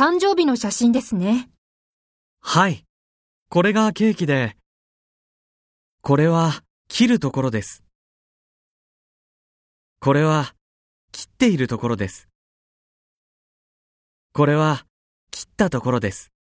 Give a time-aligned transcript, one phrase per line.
[0.00, 1.50] 誕生日の写真ですね。
[2.40, 2.86] はい。
[3.50, 4.56] これがケーキで、
[6.00, 7.84] これは切るところです。
[10.00, 10.54] これは
[11.12, 12.30] 切っているところです。
[14.32, 14.86] これは
[15.30, 16.32] 切ったところです。